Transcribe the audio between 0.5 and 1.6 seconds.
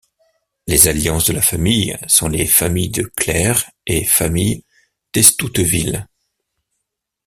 Les alliances de la